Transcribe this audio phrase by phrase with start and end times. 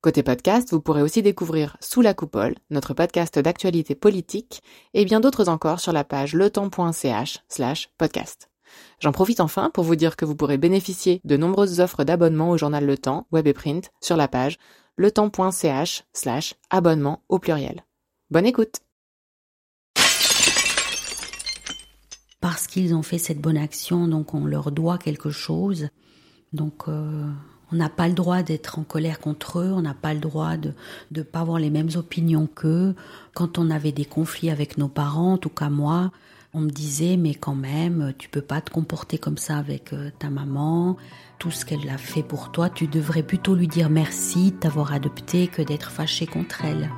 [0.00, 4.62] Côté podcast, vous pourrez aussi découvrir Sous la coupole, notre podcast d'actualité politique,
[4.94, 8.48] et bien d'autres encore sur la page letemps.ch slash podcast.
[9.00, 12.56] J'en profite enfin pour vous dire que vous pourrez bénéficier de nombreuses offres d'abonnement au
[12.56, 14.58] journal Le Temps, web et print, sur la page
[14.98, 17.84] letemps.ch slash abonnement au pluriel.
[18.30, 18.76] Bonne écoute
[22.40, 25.88] Parce qu'ils ont fait cette bonne action, donc on leur doit quelque chose.
[26.52, 27.28] Donc euh,
[27.72, 30.56] on n'a pas le droit d'être en colère contre eux, on n'a pas le droit
[30.56, 30.72] de
[31.12, 32.94] ne pas avoir les mêmes opinions qu'eux.
[33.34, 36.10] Quand on avait des conflits avec nos parents, en tout cas moi,
[36.54, 40.10] on me disait mais quand même, tu peux pas te comporter comme ça avec euh,
[40.18, 40.96] ta maman.
[41.38, 44.92] Tout ce qu'elle a fait pour toi, tu devrais plutôt lui dire merci de t'avoir
[44.92, 46.90] adopté que d'être fâché contre elle.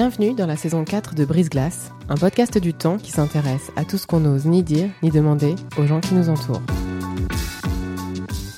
[0.00, 3.84] Bienvenue dans la saison 4 de Brise Glace, un podcast du temps qui s'intéresse à
[3.84, 6.62] tout ce qu'on n'ose ni dire ni demander aux gens qui nous entourent.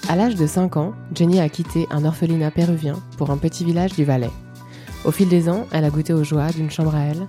[0.08, 3.94] À l'âge de 5 ans, Jenny a quitté un orphelinat péruvien pour un petit village
[3.94, 4.30] du Valais.
[5.04, 7.26] Au fil des ans, elle a goûté aux joies d'une chambre à elle,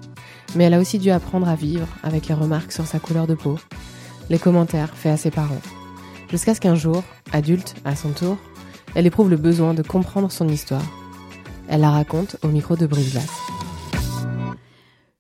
[0.56, 3.34] mais elle a aussi dû apprendre à vivre avec les remarques sur sa couleur de
[3.34, 3.58] peau,
[4.30, 5.62] les commentaires faits à ses parents.
[6.30, 8.38] Jusqu'à ce qu'un jour, adulte à son tour,
[8.94, 10.86] elle éprouve le besoin de comprendre son histoire.
[11.68, 13.63] Elle la raconte au micro de Brise Glace.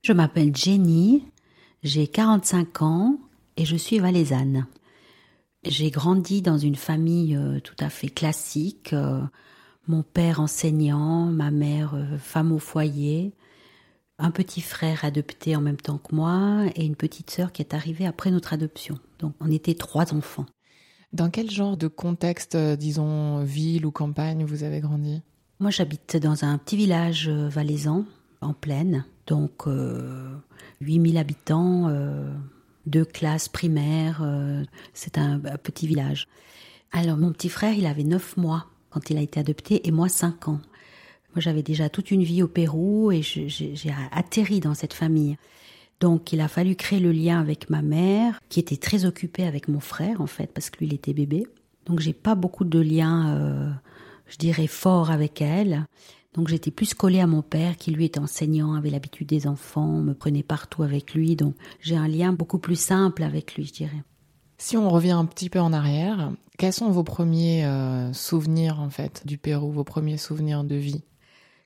[0.03, 1.23] Je m'appelle Jenny,
[1.81, 3.17] j'ai 45 ans
[3.55, 4.67] et je suis valaisanne.
[5.65, 8.91] J'ai grandi dans une famille euh, tout à fait classique.
[8.91, 9.21] euh,
[9.87, 13.31] Mon père enseignant, ma mère euh, femme au foyer,
[14.19, 17.73] un petit frère adopté en même temps que moi et une petite sœur qui est
[17.73, 18.99] arrivée après notre adoption.
[19.19, 20.45] Donc on était trois enfants.
[21.13, 25.21] Dans quel genre de contexte, disons ville ou campagne, vous avez grandi?
[25.61, 28.03] Moi j'habite dans un petit village valaisan,
[28.42, 30.36] en plaine, donc euh,
[30.82, 32.32] 8000 habitants, euh,
[32.86, 34.64] deux classes primaires, euh,
[34.94, 36.28] c'est un, petit village.
[36.92, 40.10] Alors mon petit frère, il avait 9 mois quand il a été adopté et moi
[40.10, 40.60] 5 ans.
[41.34, 45.38] Moi j'avais déjà toute une vie au Pérou et j'ai atterri dans cette famille.
[46.00, 49.67] Donc il a fallu créer le lien avec ma mère, qui était très occupée avec
[49.67, 51.48] mon frère en fait, parce que lui il était bébé.
[51.86, 53.72] Donc j'ai pas beaucoup de liens, euh,
[54.28, 55.86] je dirais, forts avec elle.
[56.33, 60.02] Donc j'étais plus collée à mon père, qui lui était enseignant, avait l'habitude des enfants,
[60.02, 61.36] me prenait partout avec lui.
[61.36, 64.04] Donc j'ai un lien beaucoup plus simple avec lui, je dirais.
[64.58, 68.89] Si on revient un petit peu en arrière, quels sont vos premiers euh, souvenirs en
[68.89, 71.04] fait du Pérou, vos premiers souvenirs de vie?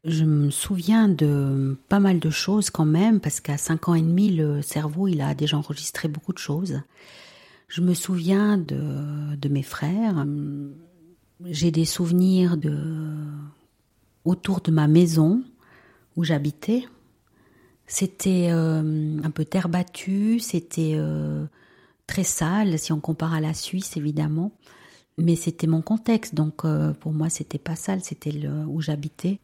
[0.04, 4.02] Je me souviens de pas mal de choses quand même, parce qu'à 5 ans et
[4.02, 6.82] demi, le cerveau, il a déjà enregistré beaucoup de choses.
[7.68, 10.26] Je me souviens de, de mes frères.
[11.44, 12.74] J'ai des souvenirs de
[14.28, 15.42] autour de ma maison
[16.18, 16.84] où j'habitais.
[17.88, 21.46] C'était euh, un peu terre battue, c'était euh,
[22.06, 24.52] très sale si on compare à la Suisse évidemment,
[25.18, 29.40] mais c'était mon contexte donc euh, pour moi c'était pas sale, c'était le, où j'habitais.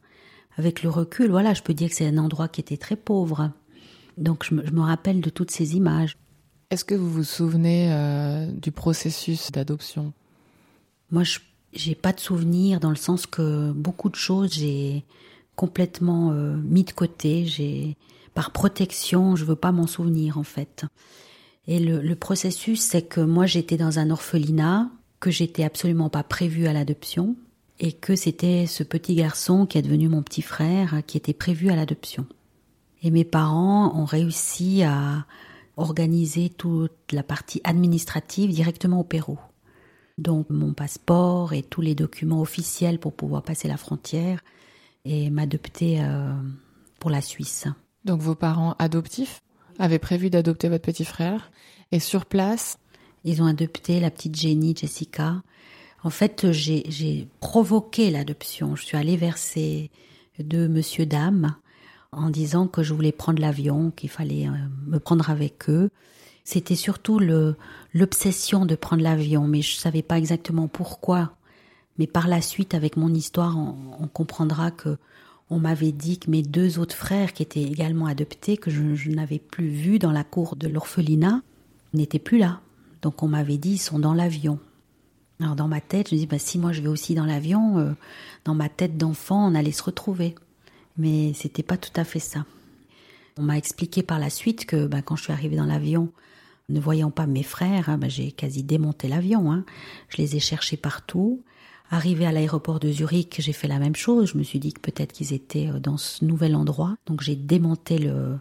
[0.58, 3.52] Avec le recul, voilà, je peux dire que c'est un endroit qui était très pauvre.
[4.18, 6.16] Donc je me, je me rappelle de toutes ces images.
[6.70, 7.90] Est-ce que vous vous souvenez
[8.54, 10.14] du processus d'adoption?
[11.10, 11.40] Moi, je
[11.76, 15.04] j'ai pas de souvenirs dans le sens que beaucoup de choses j'ai
[15.56, 17.46] complètement euh, mis de côté.
[17.46, 17.98] J'ai
[18.34, 20.86] par protection, je veux pas m'en souvenir en fait.
[21.68, 24.90] Et le, le processus, c'est que moi j'étais dans un orphelinat,
[25.20, 27.36] que j'étais absolument pas prévue à l'adoption,
[27.80, 31.70] et que c'était ce petit garçon qui est devenu mon petit frère qui était prévu
[31.70, 32.26] à l'adoption.
[33.02, 35.26] Et mes parents ont réussi à
[35.78, 39.40] organiser toute la partie administrative directement au Pérou.
[40.18, 44.42] Donc mon passeport et tous les documents officiels pour pouvoir passer la frontière
[45.06, 46.34] et m'adopter euh,
[47.00, 47.68] pour la Suisse.
[48.06, 49.42] Donc vos parents adoptifs
[49.80, 51.52] avaient prévu d'adopter votre petit frère
[51.92, 52.78] et sur place,
[53.24, 55.42] Ils ont adopté la petite Jenny, Jessica.
[56.04, 58.76] En fait, j'ai provoqué l'adoption.
[58.76, 59.90] Je suis allée vers ces
[60.40, 61.56] deux monsieur dames
[62.12, 64.52] en disant que je voulais prendre l'avion, qu'il fallait euh,
[64.86, 65.90] me prendre avec eux.
[66.44, 67.20] C'était surtout
[67.94, 71.34] l'obsession de prendre l'avion, mais je savais pas exactement pourquoi.
[71.98, 74.98] Mais par la suite, avec mon histoire, on, comprendra que
[75.50, 79.40] on m'avait dit que mes deux autres frères, qui étaient également adoptés, que je, n'avais
[79.40, 81.42] plus vus dans la cour de l'orphelinat,
[81.94, 82.62] n'étaient plus là.
[83.02, 84.60] Donc on m'avait dit ils sont dans l'avion.
[85.40, 87.78] Alors dans ma tête, je me dis bah, si moi je vais aussi dans l'avion,
[87.78, 87.92] euh,
[88.46, 90.36] dans ma tête d'enfant, on allait se retrouver.
[90.98, 92.46] Mais c'était pas tout à fait ça.
[93.38, 96.12] On m'a expliqué par la suite que ben, quand je suis arrivée dans l'avion,
[96.70, 99.52] ne voyant pas mes frères, hein, ben, j'ai quasi démonté l'avion.
[99.52, 99.66] Hein.
[100.10, 101.44] Je les ai cherchés partout.
[101.90, 104.32] Arrivé à l'aéroport de Zurich, j'ai fait la même chose.
[104.32, 106.96] Je me suis dit que peut-être qu'ils étaient euh, dans ce nouvel endroit.
[107.06, 108.40] Donc j'ai démonté le,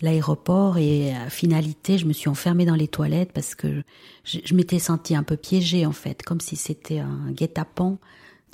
[0.00, 3.82] l'aéroport et à finalité, je me suis enfermée dans les toilettes parce que
[4.24, 7.98] je, m'étais sentie un peu piégée en fait, comme si c'était un guet-apens.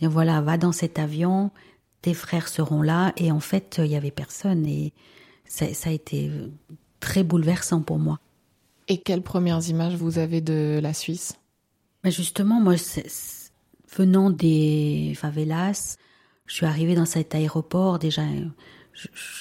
[0.02, 1.50] Voilà, va dans cet avion,
[2.00, 4.94] tes frères seront là et en fait, il y avait personne et
[5.44, 6.30] ça, ça a été
[7.00, 8.18] très bouleversant pour moi.
[8.90, 11.34] Et quelles premières images vous avez de la Suisse?
[12.04, 12.74] Justement, moi,
[13.96, 15.96] venant des favelas,
[16.46, 18.22] je suis arrivée dans cet aéroport déjà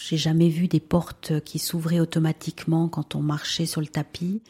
[0.07, 4.43] j'ai jamais vu des portes qui s'ouvraient automatiquement quand on marchait sur le tapis.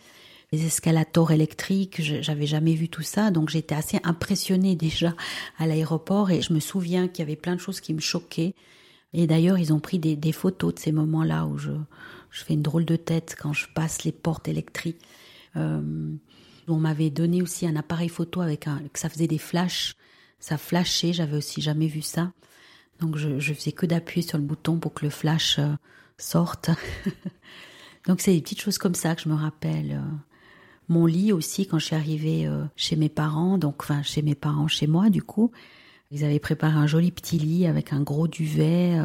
[0.51, 5.16] Les escalators électriques, j'avais jamais vu tout ça, donc j'étais assez impressionnée déjà
[5.57, 8.54] à l'aéroport et je me souviens qu'il y avait plein de choses qui me choquaient.
[9.13, 11.72] Et d'ailleurs, ils ont pris des, photos de ces moments-là où je,
[12.31, 15.02] je fais une drôle de tête quand je passe les portes électriques.
[15.56, 16.12] Euh,
[16.68, 19.96] on m'avait donné aussi un appareil photo avec un, que ça faisait des flashs.
[20.40, 22.31] Ça flashait, j'avais aussi jamais vu ça.
[23.00, 25.74] Donc je, faisais que d'appuyer sur le bouton pour que le flash euh,
[26.18, 26.70] sorte.
[28.08, 29.94] Donc c'est des petites choses comme ça que je me rappelle.
[29.94, 30.16] Euh.
[30.88, 34.68] Mon lit aussi, quand je suis arrivée chez mes parents, donc enfin chez mes parents,
[34.68, 35.52] chez moi du coup,
[36.10, 39.00] ils avaient préparé un joli petit lit avec un gros duvet,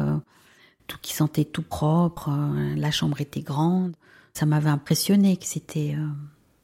[0.87, 2.31] tout qui sentait tout propre.
[2.75, 3.93] la chambre était grande.
[4.33, 5.95] Ça m'avait impressionné que c'était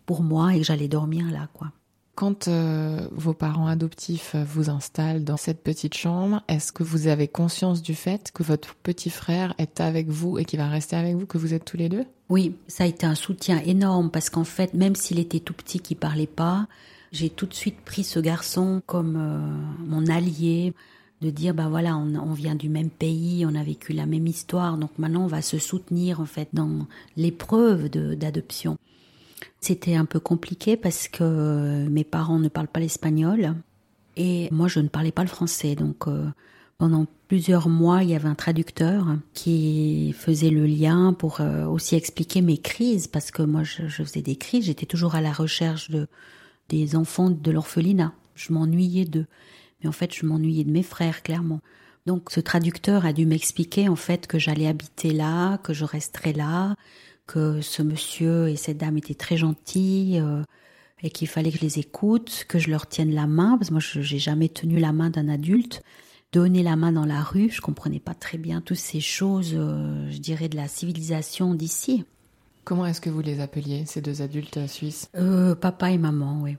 [0.05, 1.71] pour moi et que j'allais dormir là, quoi.
[2.15, 7.27] Quand euh, vos parents adoptifs vous installent dans cette petite chambre, est-ce que vous avez
[7.27, 11.15] conscience du fait que votre petit frère est avec vous et qu'il va rester avec
[11.15, 12.05] vous, que vous êtes tous les deux?
[12.29, 15.79] Oui, ça a été un soutien énorme parce qu'en fait, même s'il était tout petit,
[15.79, 16.67] qu'il parlait pas,
[17.11, 20.73] j'ai tout de suite pris ce garçon comme euh, mon allié,
[21.21, 24.77] de dire bah voilà, on, vient du même pays, on a vécu la même histoire,
[24.77, 28.77] donc maintenant on va se soutenir en fait dans l'épreuve d'adoption.
[29.59, 33.53] C'était un peu compliqué parce que mes parents ne parlent pas l'espagnol
[34.17, 35.75] et moi je ne parlais pas le français.
[35.75, 36.27] Donc euh,
[36.79, 41.95] pendant plusieurs mois, il y avait un traducteur qui faisait le lien pour euh, aussi
[41.95, 45.91] expliquer mes crises parce que moi je, faisais des crises, j'étais toujours à la recherche
[45.91, 46.07] de
[46.69, 48.13] des enfants de l'orphelinat.
[48.33, 49.27] Je m'ennuyais d'eux.
[49.81, 51.59] Mais en fait, je m'ennuyais de mes frères clairement.
[52.05, 56.33] Donc ce traducteur a dû m'expliquer en fait que j'allais habiter là, que je resterais
[56.33, 56.75] là,
[57.27, 60.41] que ce monsieur et cette dame étaient très gentils euh,
[61.03, 63.73] et qu'il fallait que je les écoute, que je leur tienne la main, parce que
[63.73, 65.81] moi je j'ai jamais tenu la main d'un adulte.
[66.31, 70.09] Donner la main dans la rue, je comprenais pas très bien toutes ces choses, euh,
[70.09, 72.05] je dirais, de la civilisation d'ici.
[72.63, 75.09] Comment est-ce que vous les appeliez, ces deux adultes euh, suisses?
[75.59, 76.55] Papa et maman, oui.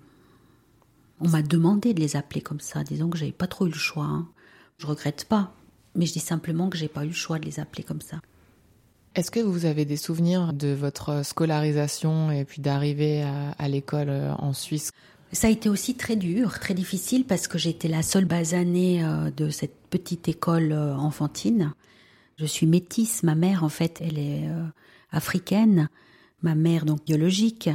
[1.24, 3.76] On m'a demandé de les appeler comme ça, disons que j'avais pas trop eu le
[3.76, 4.04] choix.
[4.04, 4.28] Hein.
[4.78, 5.54] Je regrette pas,
[5.94, 8.20] mais je dis simplement que j'ai pas eu le choix de les appeler comme ça.
[9.14, 13.22] Est-ce que vous avez des souvenirs de votre scolarisation et puis d'arriver
[13.56, 14.90] à, l'école euh, en Suisse?
[15.30, 19.30] Ça a été aussi très dur, très difficile parce que j'étais la seule basanée euh,
[19.30, 21.72] de cette petite école euh, enfantine.
[22.36, 24.48] Je suis métisse, ma mère en fait, elle est
[25.12, 25.88] africaine,
[26.40, 27.70] ma mère donc biologique,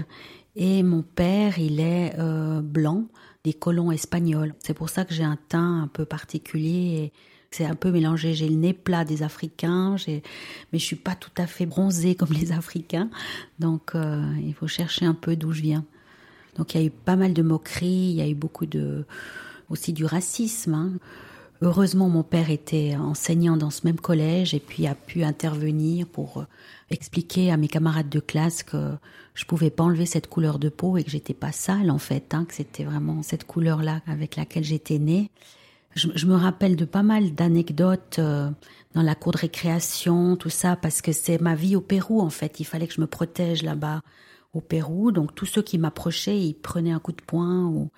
[0.58, 2.18] et mon père il est
[2.64, 3.06] blanc,
[3.48, 4.54] des colons espagnols.
[4.60, 7.14] C'est pour ça que j'ai un teint un peu particulier.
[7.50, 8.34] C'est un peu mélangé.
[8.34, 10.22] J'ai le nez plat des Africains, mais
[10.74, 13.10] je suis pas tout à fait bronzée comme les Africains.
[13.58, 15.86] Donc, euh, il faut chercher un peu d'où je viens.
[16.58, 19.06] Donc, il y a eu pas mal de moqueries, il y a eu beaucoup de,
[19.70, 20.74] aussi du racisme.
[20.74, 20.92] Hein.
[21.62, 26.40] Heureusement, mon père était enseignant dans ce même collège et puis a pu intervenir pour
[26.40, 26.44] euh,
[26.90, 28.96] expliquer à mes camarades de classe que
[29.38, 32.34] je pouvais pas enlever cette couleur de peau et que j'étais pas sale en fait,
[32.34, 35.30] hein, que c'était vraiment cette couleur-là avec laquelle j'étais née.
[35.94, 38.50] Je, me rappelle de pas mal d'anecdotes euh,
[38.94, 42.32] dans la cour de récréation, tout ça, parce que c'est ma vie au Pérou en
[42.32, 42.60] fait.
[42.60, 44.02] Il fallait que je me protège là-bas
[44.54, 45.12] au Pérou.
[45.12, 47.92] Donc tous ceux qui m'approchaient, ils prenaient un coup de poing ou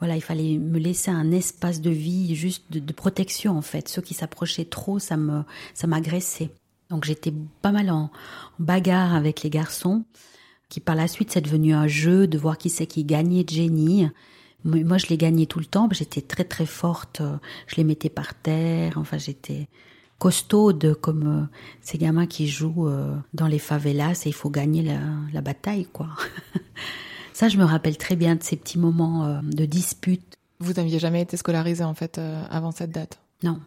[0.00, 3.88] voilà, il fallait me laisser un espace de vie juste de, protection en fait.
[3.88, 6.50] Ceux qui s'approchaient trop, ça me ça m'agressait.
[6.88, 7.32] Donc j'étais
[7.62, 8.10] pas mal en,
[8.58, 10.04] bagarre avec les garçons,
[10.70, 13.50] qui par la suite c'est devenu un jeu de voir qui c'est qui gagnait de
[13.50, 14.08] génie.
[14.64, 15.88] Moi, je les gagnais tout le temps.
[15.90, 17.22] J'étais très très forte.
[17.66, 18.92] Je les mettais par terre.
[18.96, 19.68] Enfin, j'étais
[20.20, 24.82] costaude comme euh, ces gamins qui jouent euh, dans les favelas et il faut gagner
[25.32, 26.08] la, bataille, quoi.
[27.32, 30.36] Ça, je me rappelle très bien de ces petits moments euh, de dispute.
[30.60, 33.18] Vous n'aviez jamais été scolarisé en fait avant cette date?
[33.42, 33.58] Non.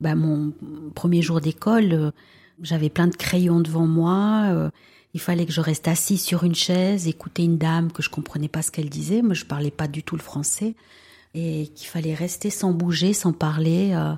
[0.00, 0.54] Bah, mon
[0.94, 2.14] premier jour d'école,
[2.62, 4.70] j'avais plein de crayons devant moi
[5.14, 8.48] il fallait que je reste assis sur une chaise, écouter une dame que je comprenais
[8.48, 9.22] pas ce qu'elle disait.
[9.22, 10.74] Moi, je parlais pas du tout le français.
[11.34, 13.92] Et qu'il fallait rester sans bouger, sans parler.
[13.94, 14.14] Euh,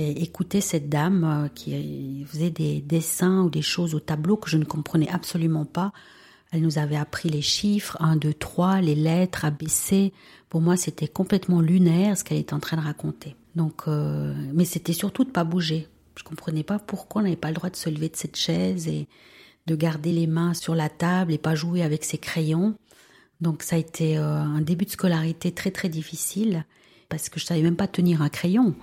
[0.00, 4.48] et écouter cette dame euh, qui faisait des dessins ou des choses au tableau que
[4.48, 5.92] je ne comprenais absolument pas.
[6.52, 10.12] Elle nous avait appris les chiffres, 1, 2, 3, les lettres, ABC.
[10.48, 13.36] Pour moi, c'était complètement lunaire ce qu'elle était en train de raconter.
[13.54, 15.86] Donc, euh, mais c'était surtout de pas bouger.
[16.16, 18.88] Je comprenais pas pourquoi on n'avait pas le droit de se lever de cette chaise
[18.88, 19.06] et
[19.70, 22.74] de garder les mains sur la table et pas jouer avec ses crayons.
[23.40, 26.64] Donc ça a été euh, un début de scolarité très très difficile
[27.08, 28.74] parce que je savais même pas tenir un crayon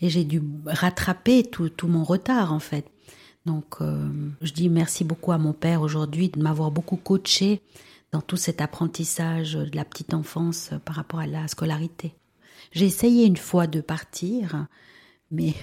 [0.00, 2.86] et j'ai dû rattraper tout, tout, mon retard en fait.
[3.46, 4.08] Donc euh,
[4.42, 7.60] je dis merci beaucoup à mon père aujourd'hui de m'avoir beaucoup coaché
[8.12, 12.14] dans tout cet apprentissage de la petite enfance par rapport à la scolarité.
[12.70, 14.68] J'ai essayé une fois de partir,
[15.32, 15.54] mais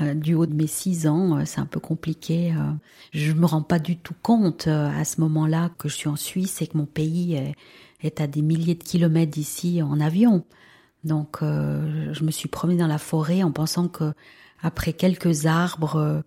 [0.00, 2.52] euh, du haut de mes six ans, euh, c'est un peu compliqué.
[2.52, 2.72] Euh,
[3.12, 6.62] je me rends pas du tout compte à ce moment-là que je suis en Suisse
[6.62, 7.34] et que mon pays
[8.02, 10.44] est, à des milliers de kilomètres d'ici en avion.
[11.04, 14.12] Donc, je me suis promenée dans la forêt en pensant que
[14.62, 16.24] après quelques arbres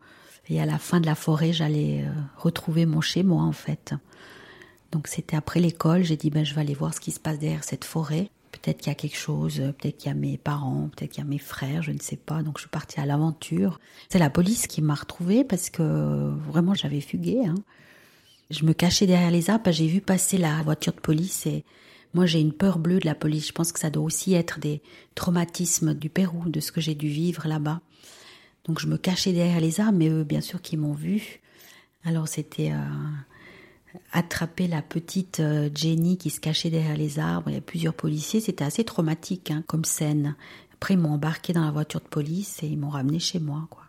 [0.47, 2.05] et à la fin de la forêt, j'allais
[2.37, 3.93] retrouver mon chez moi en fait.
[4.91, 6.03] Donc, c'était après l'école.
[6.03, 8.29] J'ai dit ben je vais aller voir ce qui se passe derrière cette forêt.
[8.62, 11.27] Peut-être qu'il y a quelque chose, peut-être qu'il y a mes parents, peut-être qu'il y
[11.27, 12.41] a mes frères, je ne sais pas.
[12.41, 13.79] Donc je suis partie à l'aventure.
[14.09, 17.45] C'est la police qui m'a retrouvée parce que vraiment j'avais fugué.
[17.45, 17.55] Hein.
[18.50, 21.63] Je me cachais derrière les arbres, j'ai vu passer la voiture de police et
[22.13, 23.47] moi j'ai une peur bleue de la police.
[23.47, 24.81] Je pense que ça doit aussi être des
[25.15, 27.81] traumatismes du Pérou, de ce que j'ai dû vivre là-bas.
[28.65, 31.41] Donc je me cachais derrière les arbres, mais eux bien sûr qui m'ont vu.
[32.03, 32.77] Alors c'était euh,
[34.11, 37.49] attraper la petite euh, Jenny qui se cachait derrière les arbres.
[37.49, 38.39] Il y a plusieurs policiers.
[38.39, 40.35] C'était assez traumatique hein, comme scène.
[40.73, 43.67] Après, ils m'ont embarqué dans la voiture de police et ils m'ont ramené chez moi.
[43.69, 43.83] Quoi.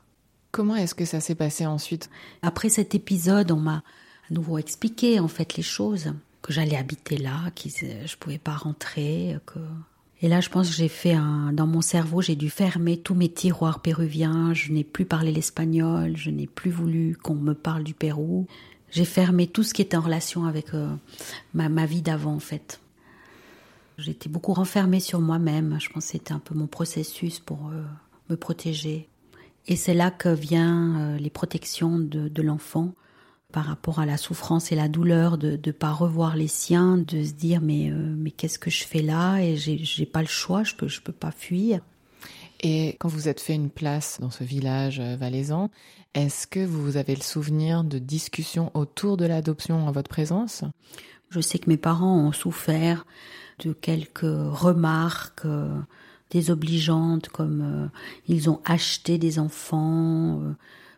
[0.52, 2.10] Comment est-ce que ça s'est passé ensuite?
[2.42, 3.82] Après cet épisode, on m'a
[4.30, 8.54] à nouveau expliqué en fait les choses, que j'allais habiter là, que je pouvais pas
[8.54, 9.58] rentrer, que
[10.22, 13.14] et là, je pense que j'ai fait un, dans mon cerveau, j'ai dû fermer tous
[13.14, 14.54] mes tiroirs péruviens.
[14.54, 16.16] Je n'ai plus parlé l'espagnol.
[16.16, 18.46] Je n'ai plus voulu qu'on me parle du Pérou.
[18.90, 20.88] J'ai fermé tout ce qui était en relation avec euh,
[21.54, 22.80] ma, vie d'avant, en fait.
[23.98, 25.78] J'étais beaucoup renfermée sur moi-même.
[25.80, 27.82] Je pense que c'était un peu mon processus pour euh,
[28.30, 29.08] me protéger.
[29.66, 32.94] Et c'est là que viennent euh, les protections de, l'enfant
[33.52, 37.24] par rapport à la souffrance et la douleur de ne pas revoir les siens, de
[37.24, 39.38] se dire mais, mais qu'est-ce que je fais là?
[39.38, 41.80] Et j'ai pas le choix, je peux, je peux pas fuir.
[42.60, 45.70] Et quand vous êtes fait une place dans ce village valaisan,
[46.14, 50.64] est-ce que vous avez le souvenir de discussions autour de l'adoption en votre présence?
[51.28, 53.04] Je sais que mes parents ont souffert
[53.58, 55.78] de quelques remarques euh,
[56.30, 57.98] désobligeantes comme euh,
[58.28, 60.52] ils ont acheté des enfants, euh,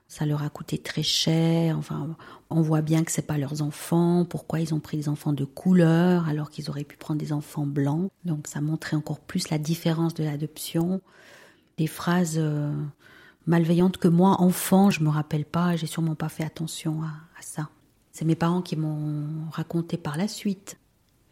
[0.06, 1.76] ça leur a coûté très cher.
[1.78, 2.16] Enfin,
[2.50, 4.24] on voit bien que c'est pas leurs enfants.
[4.24, 7.66] Pourquoi ils ont pris des enfants de couleur alors qu'ils auraient pu prendre des enfants
[7.66, 11.00] blancs Donc ça montrait encore plus la différence de l'adoption.
[11.78, 12.38] Des phrases
[13.48, 17.70] malveillante que moi, enfant, je me rappelle pas, j'ai sûrement pas fait attention à, ça.
[18.12, 20.76] C'est mes parents qui m'ont raconté par la suite.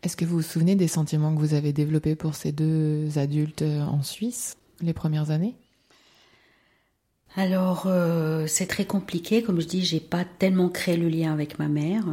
[0.03, 3.63] Est-ce que vous vous souvenez des sentiments que vous avez développés pour ces deux adultes
[3.63, 5.57] euh, en Suisse les premières années?
[7.35, 9.43] Alors, euh, c'est très compliqué.
[9.43, 12.05] Comme je dis, j'ai pas tellement créé le lien avec ma mère.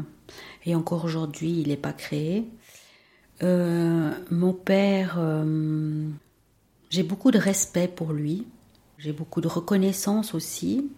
[0.66, 2.50] Et encore aujourd'hui, il n'est pas créé.
[3.42, 5.18] Euh, mon père,
[6.94, 8.46] j'ai beaucoup de respect pour lui.
[9.00, 10.92] J'ai beaucoup de reconnaissance aussi.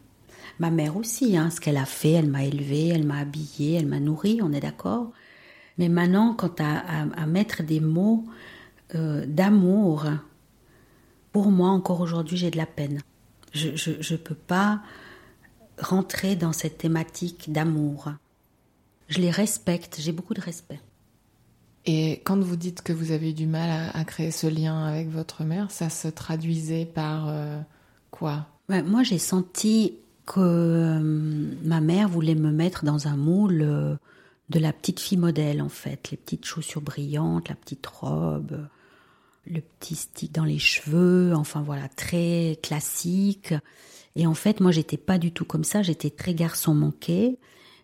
[0.59, 3.87] Ma mère aussi, hein, ce qu'elle a fait, elle m'a élevée, elle m'a habillée, elle
[3.87, 5.13] m'a nourrie, on est d'accord.
[5.77, 8.25] Mais maintenant, quant à, mettre des mots
[8.93, 10.03] euh, d'amour,
[11.31, 12.99] pour moi, encore aujourd'hui, j'ai de la peine.
[13.53, 14.81] Je ne peux pas
[15.79, 18.11] rentrer dans cette thématique d'amour.
[19.07, 20.81] Je les respecte, j'ai beaucoup de respect.
[21.87, 25.09] Et quand vous dites que vous avez eu du mal à, créer ce lien avec
[25.09, 27.59] votre mère, ça se traduisait par euh,
[28.69, 30.99] moi, j'ai senti que euh,
[31.63, 33.95] ma mère voulait me mettre dans un moule euh,
[34.49, 36.11] de la petite fille modèle, en fait.
[36.11, 38.67] Les petites chaussures brillantes, la petite robe,
[39.45, 43.53] le petit stick dans les cheveux, enfin voilà, très classique.
[44.15, 45.83] Et en fait, moi, j'étais pas du tout comme ça.
[45.83, 47.37] J'étais très garçon manqué,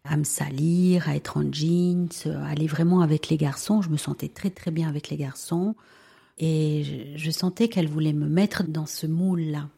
[0.03, 2.10] à me salir, à être en jeans,
[2.46, 3.81] aller vraiment avec les garçons.
[3.81, 5.75] Je me sentais très très bien avec les garçons.
[6.39, 9.70] Et je sentais qu'elle voulait me mettre dans ce moule-là.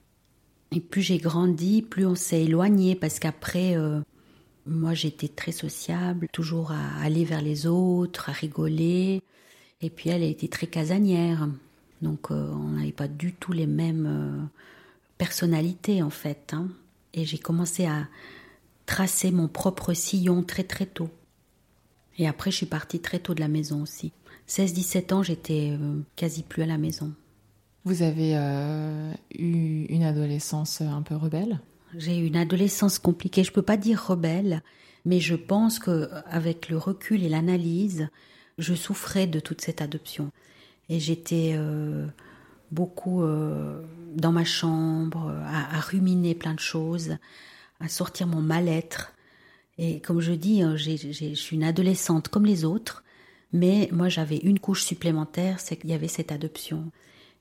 [0.72, 4.00] Et plus j'ai grandi, plus on s'est éloigné parce qu'après, euh,
[4.66, 9.22] moi j'étais très sociable, toujours à aller vers les autres, à rigoler.
[9.82, 11.48] Et puis elle, a été très casanière.
[12.02, 14.46] Donc euh, on n'avait pas du tout les mêmes euh,
[15.18, 16.54] personnalités en fait.
[16.54, 16.70] Hein.
[17.14, 18.08] Et j'ai commencé à
[18.86, 21.10] tracer mon propre sillon très très tôt.
[22.18, 24.12] Et après, je suis partie très tôt de la maison aussi.
[24.48, 25.78] 16-17 ans, j'étais
[26.16, 27.14] quasi plus à la maison.
[27.86, 28.34] Vous avez
[29.38, 31.60] eu une adolescence un peu rebelle?
[31.98, 33.44] J'ai eu une adolescence compliquée.
[33.44, 34.62] Je ne peux pas dire rebelle,
[35.06, 38.10] mais je pense que avec le recul et l'analyse,
[38.58, 40.32] je souffrais de toute cette adoption.
[40.90, 41.58] Et j'étais
[42.72, 43.24] beaucoup
[44.16, 47.18] dans ma chambre, à, à, ruminer plein de choses,
[47.80, 49.14] à sortir mon mal-être.
[49.78, 53.04] Et comme je dis, je suis une adolescente comme les autres.
[53.52, 56.92] Mais moi, j'avais une couche supplémentaire, c'est qu'il y avait cette adoption.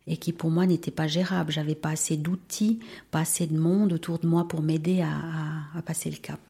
[0.06, 1.52] Et qui pour moi n'était pas gérable.
[1.52, 6.10] J'avais pas assez d'outils, pas assez de monde autour de moi pour m'aider à, passer
[6.10, 6.40] le cap.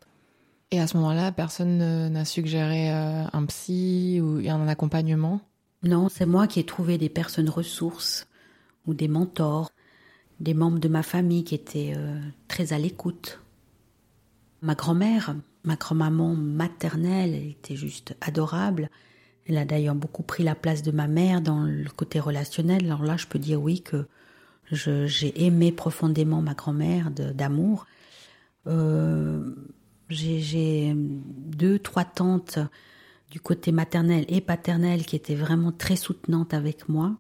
[0.71, 5.43] Et à ce moment-là, personne n'a suggéré euh, un psy ou un accompagnement?
[5.83, 8.27] Non, c'est moi qui ai trouvé des personnes ressources
[8.87, 9.71] ou des mentors,
[10.41, 13.42] des membres de ma famille qui étaient euh, très à l'écoute.
[14.63, 18.91] Ma grand-mère, ma grand-maman maternelle, elle était juste adorable.
[19.47, 22.85] Elle a d'ailleurs beaucoup pris la place de ma mère dans le côté relationnel.
[22.85, 24.07] Alors là, je peux dire oui que
[24.71, 27.87] j'ai aimé profondément ma grand-mère d'amour.
[28.69, 29.55] Euh,
[30.09, 32.59] j'ai deux, trois tantes
[33.31, 37.17] du côté maternel et paternel qui étaient vraiment très soutenantes avec moi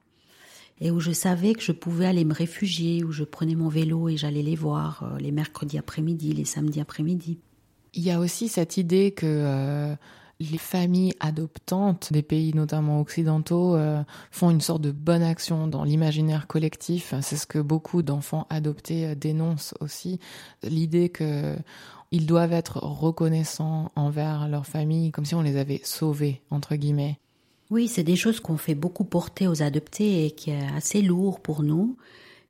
[0.82, 4.08] et où je savais que je pouvais aller me réfugier, où je prenais mon vélo
[4.08, 7.38] et j'allais les voir euh, les mercredis après-midi, les samedis après-midi.
[7.94, 9.94] Il y a aussi cette idée que euh,
[10.40, 15.84] les familles adoptantes des pays notamment occidentaux euh, font une sorte de bonne action dans
[15.84, 17.14] l'imaginaire collectif.
[17.22, 20.18] C'est ce que beaucoup d'enfants adoptés dénoncent aussi.
[20.64, 21.54] L'idée que
[22.10, 27.20] ils doivent être reconnaissants envers leur famille, comme si on les avait sauvés, entre guillemets.
[27.72, 31.40] Oui, c'est des choses qu'on fait beaucoup porter aux adoptés et qui est assez lourd
[31.40, 31.96] pour nous,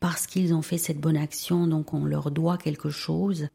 [0.01, 3.47] parce qu'ils ont fait cette bonne action, donc on leur doit quelque chose.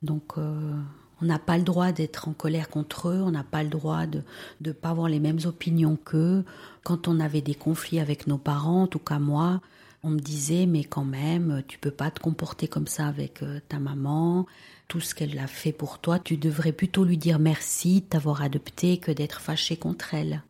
[0.00, 0.72] Donc euh,
[1.20, 4.06] on n'a pas le droit d'être en colère contre eux, on n'a pas le droit
[4.06, 4.22] de
[4.62, 6.46] ne pas avoir les mêmes opinions qu'eux.
[6.82, 9.60] Quand on avait des conflits avec nos parents, en tout cas moi,
[10.02, 13.60] on me disait mais quand même, tu peux pas te comporter comme ça avec euh,
[13.68, 14.46] ta maman.
[14.88, 18.40] Tout ce qu'elle a fait pour toi, tu devrais plutôt lui dire merci de t'avoir
[18.40, 20.42] adopté que d'être fâché contre elle.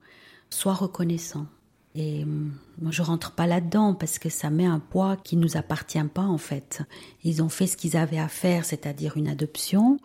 [0.52, 1.46] Sois reconnaissant.
[1.94, 6.02] Et moi, je rentre pas là-dedans parce que ça met un poids qui nous appartient
[6.04, 6.82] pas en fait.
[7.22, 9.98] Ils ont fait ce qu'ils avaient à faire, c'est-à-dire une adoption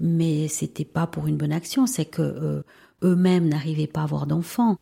[0.00, 2.62] mais c'était pas pour une bonne action, c'est que euh,
[3.02, 4.76] eux-mêmes n'arrivaient pas à avoir d'enfants.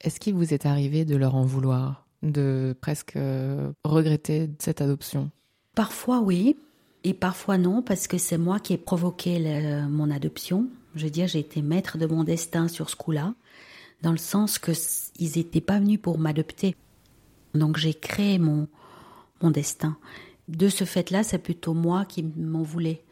[0.00, 5.30] Est-ce qu'il vous est arrivé de leur en vouloir, de presque euh, regretter cette adoption?
[5.74, 6.56] Parfois oui,
[7.04, 9.38] et parfois non, parce que c'est moi qui ai provoqué
[9.88, 10.68] mon adoption.
[10.94, 13.34] Je veux dire, j'ai été maître de mon destin sur ce coup-là,
[14.02, 14.72] dans le sens que
[15.18, 16.76] ils n'étaient pas venus pour m'adopter.
[17.54, 18.68] Donc j'ai créé mon,
[19.42, 19.96] mon destin.
[20.48, 23.02] De ce fait-là, c'est plutôt moi qui m'en voulais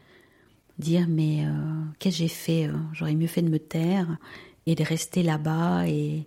[0.79, 1.51] dire mais euh,
[1.99, 4.17] qu'est-ce que j'ai fait euh, J'aurais mieux fait de me taire
[4.67, 5.89] et de rester là-bas.
[5.89, 6.27] Et,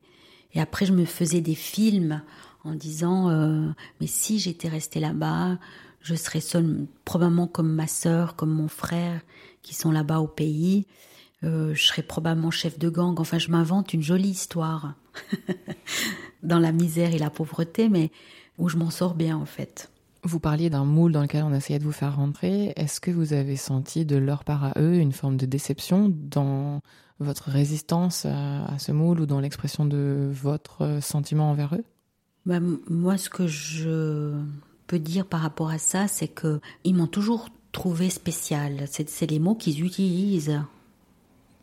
[0.55, 2.21] après, je me faisais des films
[2.63, 3.67] en disant euh,
[4.01, 5.57] mais si j'étais restée là-bas,
[6.01, 9.21] je serais seule, probablement comme ma sœur, comme mon frère
[9.61, 10.85] qui sont là-bas au pays.
[11.41, 13.19] Je serais probablement chef de gang.
[13.19, 14.95] Enfin, je m'invente une jolie histoire
[16.43, 18.12] dans la misère et la pauvreté, mais
[18.58, 19.89] où je m'en sors bien en fait.
[20.23, 22.73] Vous parliez d'un moule dans lequel on essayait de vous faire rentrer.
[22.75, 26.82] Est-ce que vous avez senti de leur part à eux une forme de déception dans
[27.19, 31.86] votre résistance à, ce moule ou dans l'expression de votre sentiment envers eux?
[32.45, 34.34] Bah, Moi, ce que je
[34.88, 38.88] peux dire par rapport à ça, c'est que ils m'ont toujours trouvé spécial.
[38.89, 40.60] C'est les mots qu'ils utilisent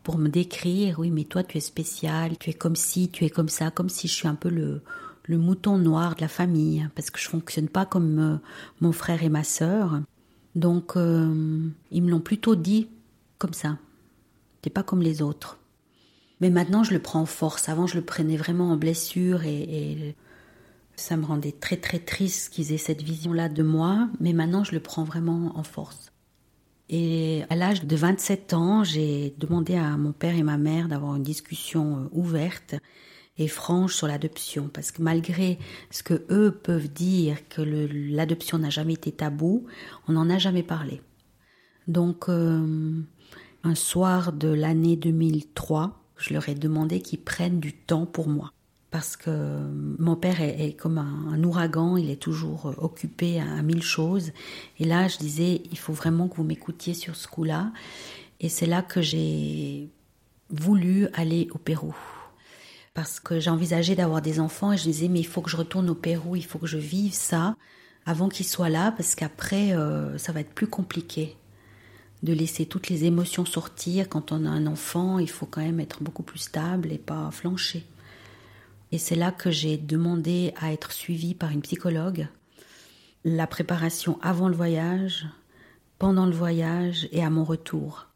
[0.07, 0.99] pour me décrire.
[0.99, 3.89] Oui, mais toi, tu es spécial, tu es comme si, tu es comme ça, comme
[3.89, 4.81] si je suis un peu le
[5.25, 8.37] le mouton noir de la famille, parce que je fonctionne pas comme euh,
[8.79, 9.99] mon frère et ma sœur.
[10.55, 12.87] Donc, euh, ils me l'ont plutôt dit
[13.37, 13.79] comme ça.
[14.61, 15.59] T'es pas comme les autres.
[16.39, 17.67] Mais maintenant, je le prends en force.
[17.67, 20.15] Avant, je le prenais vraiment en blessure et, et
[20.95, 24.07] ça me rendait très très triste qu'ils aient cette vision-là de moi.
[24.21, 26.13] Mais maintenant, je le prends vraiment en force.
[26.89, 31.15] Et à l'âge de 27 ans, j'ai demandé à mon père et ma mère d'avoir
[31.15, 32.75] une discussion euh, ouverte
[33.37, 35.59] et franche sur l'adoption, parce que malgré
[35.91, 39.67] ce que eux peuvent dire que l'adoption n'a jamais été tabou,
[40.07, 41.01] on n'en a jamais parlé.
[41.87, 43.01] Donc, euh,
[43.63, 48.51] un soir de l'année 2003, je leur ai demandé qu'ils prennent du temps pour moi.
[48.89, 49.29] Parce que
[49.99, 54.31] mon père est, comme un, ouragan, il est toujours occupé à, mille choses.
[54.79, 57.71] Et là, je disais, il faut vraiment que vous m'écoutiez sur ce coup-là.
[58.39, 59.89] Et c'est là que j'ai
[60.49, 61.95] voulu aller au Pérou
[62.93, 65.87] parce que j'envisageais d'avoir des enfants et je disais mais il faut que je retourne
[65.87, 67.55] au Pérou, il faut que je vive ça
[68.07, 71.35] avant qu'ils soient là parce qu'après euh, ça va être plus compliqué
[72.23, 75.79] de laisser toutes les émotions sortir quand on a un enfant, il faut quand même
[75.79, 77.85] être beaucoup plus stable et pas flancher.
[78.91, 82.27] Et c'est là que j'ai demandé à être suivie par une psychologue
[83.27, 85.27] la préparation avant le voyage,
[85.99, 88.07] pendant le voyage et à mon retour.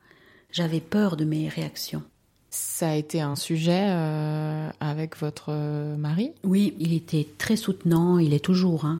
[0.52, 2.04] J'avais peur de mes réactions.
[2.50, 5.52] Ça a été un sujet euh, avec votre
[5.98, 6.32] mari?
[6.44, 8.86] Oui, il était très soutenant, il est toujours.
[8.86, 9.00] Hein.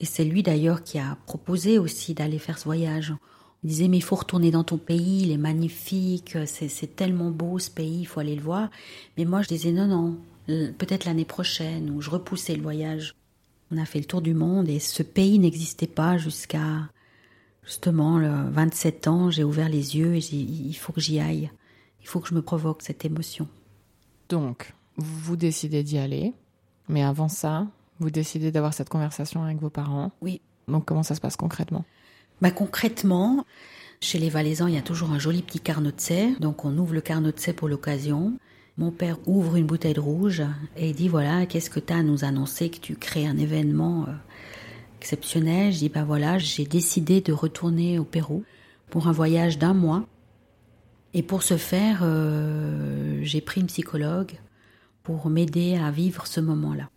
[0.00, 3.14] Et c'est lui d'ailleurs qui a proposé aussi d'aller faire ce voyage.
[3.64, 7.58] Il disait mais il faut retourner dans ton pays, il est magnifique, c'est tellement beau
[7.58, 8.70] ce pays, il faut aller le voir.
[9.16, 10.16] Mais moi je disais non non,
[10.48, 13.14] peut-être l'année prochaine ou je repoussais le voyage.
[13.70, 16.88] On a fait le tour du monde et ce pays n'existait pas jusqu'à
[17.62, 19.30] justement le 27 ans.
[19.30, 21.50] J'ai ouvert les yeux et j'ai il faut que j'y aille.
[22.00, 23.46] Il faut que je me provoque cette émotion.
[24.30, 26.32] Donc, vous décidez d'y aller,
[26.88, 27.66] mais avant ça,
[28.00, 30.12] vous décidez d'avoir cette conversation avec vos parents.
[30.22, 30.40] Oui.
[30.66, 31.84] Donc, comment ça se passe concrètement?
[32.40, 33.44] Bah, Concrètement,
[34.00, 36.38] chez les Valaisans, il y a toujours un joli petit carnot de serre.
[36.40, 38.38] Donc, on ouvre le carnot de serre pour l'occasion.
[38.78, 40.44] Mon père ouvre une bouteille de rouge
[40.76, 44.04] et dit voilà, qu'est-ce que tu as à nous annoncer que tu crées un événement
[44.08, 44.12] euh,
[45.00, 45.72] exceptionnel?
[45.72, 48.44] Je dis bah voilà, j'ai décidé de retourner au Pérou
[48.88, 50.06] pour un voyage d'un mois.
[51.12, 54.38] Et pour ce faire, euh, j'ai pris une psychologue
[55.02, 56.88] pour m'aider à vivre ce moment-là.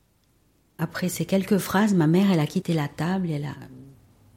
[0.78, 3.56] Après ces quelques phrases, ma mère, elle a quitté la table et elle a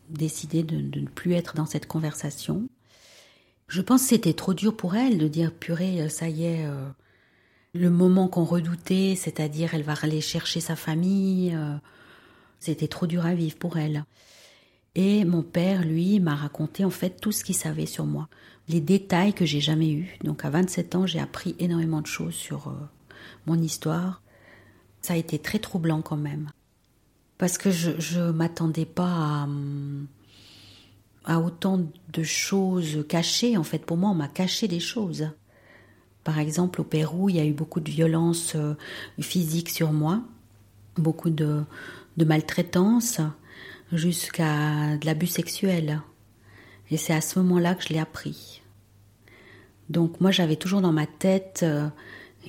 [0.08, 2.68] décidé de, ne plus être dans cette conversation.
[3.68, 6.88] Je pense que c'était trop dur pour elle de dire purée, ça y est, euh,
[7.74, 11.74] le moment qu'on redoutait, c'est-à-dire elle va aller chercher sa famille, euh,
[12.60, 14.04] c'était trop dur à vivre pour elle.
[14.94, 18.28] Et mon père, lui, m'a raconté en fait tout ce qu'il savait sur moi,
[18.68, 20.16] les détails que j'ai jamais eus.
[20.22, 22.72] Donc à 27 ans, j'ai appris énormément de choses sur euh,
[23.46, 24.22] mon histoire.
[25.02, 26.48] Ça a été très troublant quand même.
[27.38, 29.48] Parce que je ne m'attendais pas à,
[31.24, 31.80] à autant
[32.12, 33.56] de choses cachées.
[33.56, 35.28] En fait, pour moi, on m'a caché des choses.
[36.24, 38.74] Par exemple, au Pérou, il y a eu beaucoup de violences euh,
[39.20, 40.22] physiques sur moi,
[40.96, 41.64] beaucoup de,
[42.16, 43.20] maltraitance,
[43.92, 46.00] jusqu'à de l'abus sexuel.
[46.90, 48.62] Et c'est à ce moment-là que je l'ai appris.
[49.90, 51.88] Donc moi, j'avais toujours dans ma tête euh,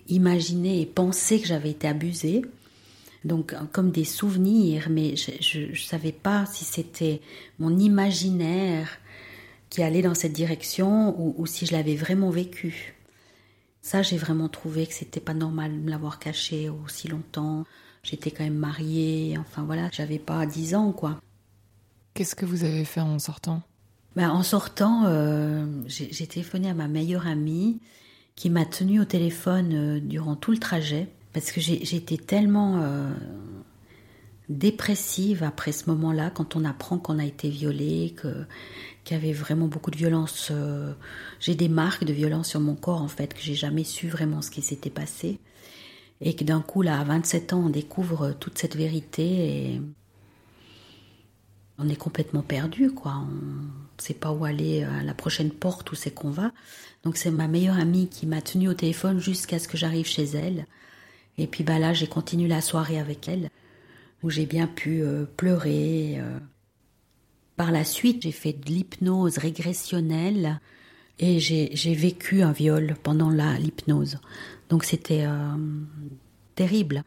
[0.07, 2.43] imaginé et pensé que j'avais été abusée.
[3.25, 7.21] Donc comme des souvenirs, mais je ne savais pas si c'était
[7.59, 8.99] mon imaginaire
[9.69, 12.95] qui allait dans cette direction ou, ou si je l'avais vraiment vécu.
[13.85, 17.65] Ça, j'ai vraiment trouvé que c'était pas normal de me l'avoir caché aussi longtemps.
[18.01, 21.21] J'étais quand même mariée, enfin voilà, j'avais pas 10 ans quoi.
[22.15, 23.61] Qu'est-ce que vous avez fait en sortant?
[24.15, 27.79] Ben, En sortant, euh, j'ai téléphoné à ma meilleure amie
[28.35, 33.13] qui m'a tenue au téléphone euh, durant tout le trajet parce que j'étais tellement euh,
[34.49, 38.47] dépressive après ce moment-là quand on apprend qu'on a été violée, que
[39.05, 40.49] qu'il y avait vraiment beaucoup de violence.
[40.51, 40.93] Euh,
[41.39, 44.41] j'ai des marques de violence sur mon corps en fait, que j'ai jamais su vraiment
[44.41, 45.39] ce qui s'était passé.
[46.21, 49.23] Et que d'un coup, là, à 27 ans, on découvre toute cette vérité
[49.73, 49.81] et
[51.77, 53.13] on est complètement perdu, quoi.
[53.17, 56.51] On sait pas où aller à la prochaine porte, où c'est qu'on va.
[57.03, 60.23] Donc c'est ma meilleure amie qui m'a tenue au téléphone jusqu'à ce que j'arrive chez
[60.23, 60.65] elle.
[61.37, 63.49] Et puis bah là, j'ai continué la soirée avec elle,
[64.23, 66.39] où j'ai bien pu euh, pleurer, euh,
[67.55, 70.59] par la suite, j'ai fait de l'hypnose régressionnelle
[71.19, 74.17] et j'ai vécu un viol pendant l'hypnose.
[74.69, 75.55] Donc c'était euh,
[76.55, 77.03] terrible.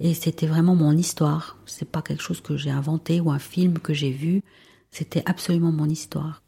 [0.00, 1.56] Et c'était vraiment mon histoire.
[1.66, 4.42] C'est pas quelque chose que j'ai inventé ou un film que j'ai vu.
[4.90, 6.42] C'était absolument mon histoire.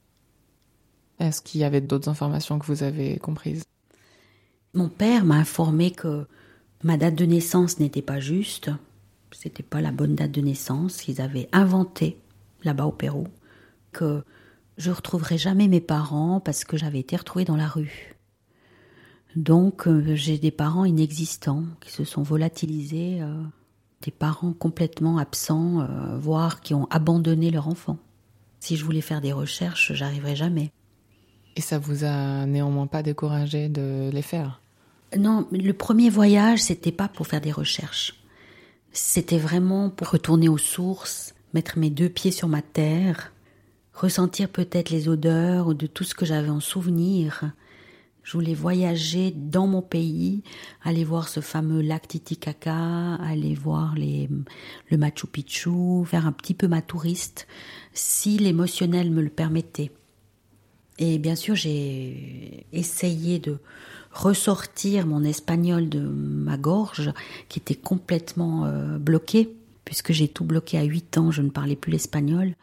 [1.21, 3.65] Est-ce qu'il y avait d'autres informations que vous avez comprises?
[4.75, 6.27] Mon père m'a informé que
[6.83, 8.71] ma date de naissance n'était pas juste.
[9.31, 10.97] C'était pas la bonne date de naissance.
[11.03, 12.19] qu'ils avaient inventé
[12.67, 13.27] là-bas au Pérou,
[13.93, 14.23] que
[14.77, 18.17] je retrouverai jamais mes parents parce que j'avais été retrouvée dans la rue.
[19.37, 23.43] Donc euh, j'ai des parents inexistants qui se sont volatilisés, euh,
[24.03, 27.99] des parents complètement absents, euh, voire qui ont abandonné leur enfant.
[28.61, 30.73] Si je voulais faire des recherches, j'arriverais jamais.
[31.55, 34.61] Et ça vous a néanmoins pas découragé de les faire?
[35.17, 38.21] Non, le premier voyage, c'était pas pour faire des recherches.
[38.93, 43.33] C'était vraiment pour retourner aux sources, mettre mes deux pieds sur ma terre,
[43.95, 47.51] ressentir peut-être les odeurs de tout ce que j'avais en souvenir.
[48.25, 50.43] Je voulais voyager dans mon pays,
[50.85, 56.69] aller voir ce fameux lac Titicaca, aller voir le Machu Picchu, faire un petit peu
[56.69, 57.47] ma touriste,
[57.95, 59.93] si l'émotionnel me le permettait.
[60.99, 63.61] Et bien sûr, j'ai essayé de
[64.13, 67.15] ressortir mon espagnol de ma gorge,
[67.49, 71.77] qui était complètement euh, bloqué, puisque j'ai tout bloqué à 8 ans, je ne parlais
[71.77, 72.55] plus l'espagnol.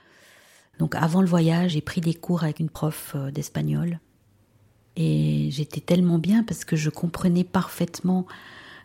[0.77, 3.99] Donc avant le voyage, j'ai pris des cours avec une prof euh, d'espagnol.
[4.95, 8.27] Et j'étais tellement bien parce que je comprenais parfaitement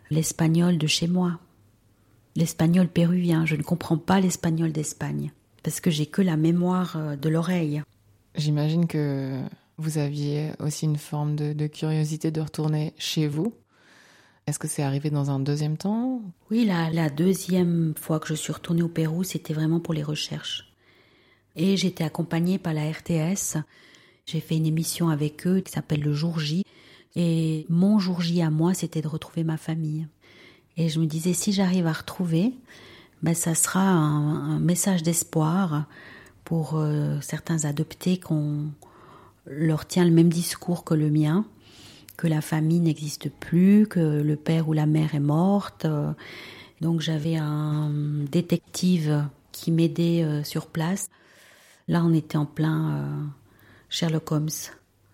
[0.09, 1.39] l'espagnol de chez moi.
[2.35, 5.31] L'espagnol péruvien, je ne comprends pas l'espagnol d'Espagne.
[5.61, 7.83] parce que j'ai que la mémoire euh, de l'oreille.
[8.35, 9.43] J'imagine que
[9.77, 13.53] vous aviez aussi une forme de, curiosité de retourner chez vous.
[14.49, 16.23] Est-ce que c'est arrivé dans un deuxième temps?
[16.49, 20.01] Oui, la, la deuxième fois que je suis retournée au Pérou, c'était vraiment pour les
[20.01, 20.73] recherches.
[21.55, 23.57] Et j'étais accompagnée par la RTS.
[24.25, 26.65] J'ai fait une émission avec eux qui s'appelle Le Jour J.
[27.15, 30.07] Et mon jour J à moi, c'était de retrouver ma famille.
[30.77, 32.53] Et je me disais, si j'arrive à retrouver,
[33.21, 35.85] ben, ça sera un, message d'espoir
[36.43, 38.71] pour euh, certains adoptés qu'on
[39.45, 41.45] leur tient le même discours que le mien,
[42.19, 45.87] que la famille n'existe plus, que le père ou la mère est morte.
[46.81, 47.89] Donc j'avais un
[48.29, 51.09] détective qui m'aidait euh, sur place.
[51.87, 53.23] Là, on était en plein euh,
[53.87, 54.49] Sherlock Holmes.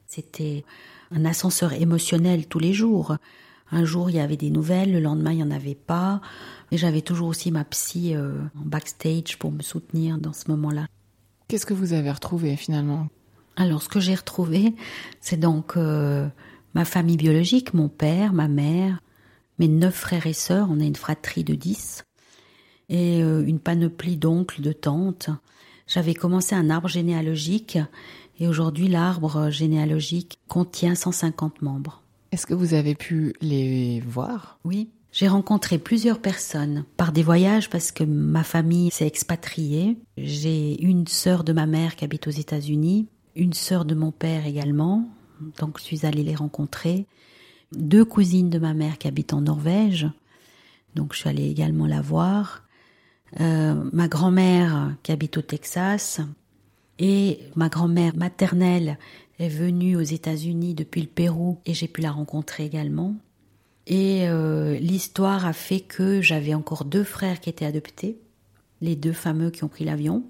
[0.07, 0.65] C'était
[1.11, 3.17] un ascenseur émotionnel tous les jours.
[3.71, 6.21] Un jour, il y avait des nouvelles, le lendemain, il n'y en avait pas.
[6.71, 10.87] Et j'avais toujours aussi ma psy euh, en backstage pour me soutenir dans ce moment-là.
[11.49, 13.09] Qu'est-ce que vous avez retrouvé finalement?
[13.57, 14.73] Alors, ce que j'ai retrouvé,
[15.21, 16.27] c'est donc euh,
[16.75, 19.01] ma famille biologique, mon père, ma mère,
[19.57, 20.67] mes neuf frères et sœurs.
[20.69, 22.03] On a une fratrie de dix.
[22.89, 25.29] Et euh, une panoplie d'oncles, de tantes.
[25.87, 27.79] J'avais commencé un arbre généalogique
[28.39, 32.03] et aujourd'hui l'arbre généalogique contient 150 membres.
[32.31, 34.59] Est-ce que vous avez pu les voir?
[34.65, 34.89] Oui.
[35.11, 39.97] J'ai rencontré plusieurs personnes par des voyages parce que ma famille s'est expatriée.
[40.17, 44.45] J'ai une sœur de ma mère qui habite aux États-Unis, une sœur de mon père
[44.45, 45.07] également,
[45.57, 47.05] donc je suis allée les rencontrer.
[47.71, 50.07] Deux cousines de ma mère qui habitent en Norvège,
[50.95, 52.63] donc je suis allée également la voir.
[53.39, 56.21] Euh, ma grand-mère qui habite au Texas
[56.99, 58.97] et ma grand-mère maternelle
[59.39, 63.15] est venue aux États-Unis depuis le Pérou et j'ai pu la rencontrer également.
[63.87, 68.19] Et euh, l'histoire a fait que j'avais encore deux frères qui étaient adoptés,
[68.81, 70.23] les deux fameux qui ont pris l'avion.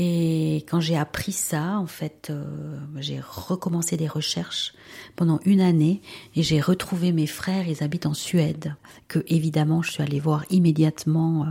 [0.00, 4.72] Et quand j'ai appris ça, en fait, euh, j'ai recommencé des recherches
[5.16, 6.02] pendant une année
[6.36, 7.66] et j'ai retrouvé mes frères.
[7.66, 8.76] Ils habitent en Suède,
[9.08, 11.46] que évidemment je suis allée voir immédiatement, euh,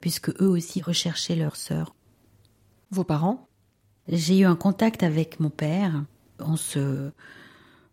[0.00, 1.96] puisque eux aussi recherchaient leur sœur.
[2.92, 3.48] Vos parents?
[4.06, 6.04] J'ai eu un contact avec mon père.
[6.38, 7.10] On se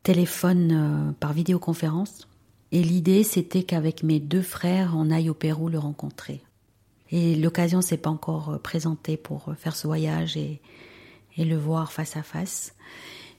[0.04, 2.28] téléphone euh, par vidéoconférence.
[2.72, 6.44] Et l'idée, c'était qu'avec mes deux frères, on aille au Pérou le rencontrer.
[7.12, 10.62] Et l'occasion s'est pas encore euh, présentée pour euh, faire ce voyage et,
[11.38, 12.76] et le voir face à face.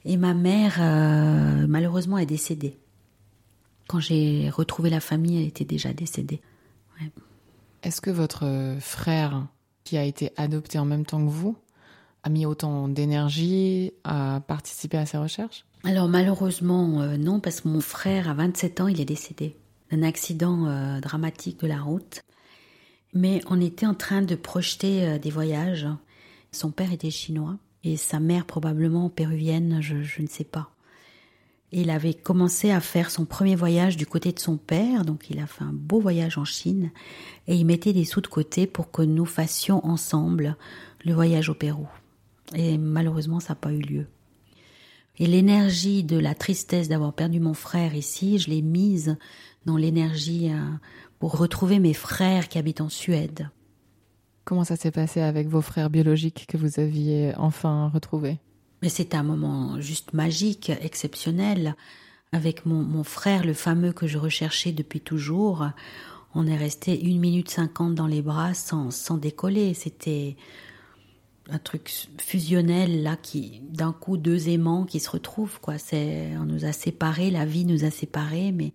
[0.04, 0.78] Et ma mère,
[1.68, 2.78] malheureusement, est décédée.
[3.86, 6.40] Quand j'ai retrouvé la famille, elle était déjà décédée.
[7.82, 9.46] Est-ce que votre frère,
[9.84, 11.54] qui a été adopté en même temps que vous,
[12.22, 15.64] a mis autant d'énergie à participer à ces recherches?
[15.84, 19.56] Alors malheureusement euh, non, parce que mon frère à 27 ans, il est décédé
[19.90, 22.20] d'un accident euh, dramatique de la route.
[23.12, 25.86] Mais on était en train de projeter euh, des voyages.
[26.52, 30.70] Son père était chinois et sa mère probablement péruvienne, je, ne sais pas.
[31.72, 35.38] Il avait commencé à faire son premier voyage du côté de son père, donc il
[35.38, 36.90] a fait un beau voyage en Chine,
[37.46, 40.56] et il mettait des sous de côté pour que nous fassions ensemble
[41.04, 41.88] le voyage au Pérou.
[42.54, 44.06] Et malheureusement, ça n'a pas eu lieu.
[45.18, 49.16] Et l'énergie de la tristesse d'avoir perdu mon frère ici, je l'ai mise
[49.66, 50.58] dans l'énergie euh,
[51.20, 53.50] pour retrouver mes frères qui habitent en Suède.
[54.44, 58.38] Comment ça s'est passé avec vos frères biologiques que vous aviez enfin retrouvés?
[58.82, 61.76] Mais c'était un moment juste magique, exceptionnel.
[62.32, 65.66] Avec mon, mon, frère, le fameux que je recherchais depuis toujours,
[66.34, 69.74] on est resté une minute cinquante dans les bras sans, sans décoller.
[69.74, 70.36] C'était
[71.50, 76.44] un truc fusionnel là qui d'un coup deux aimants qui se retrouvent quoi c'est on
[76.44, 78.72] nous a séparés la vie nous a séparés mais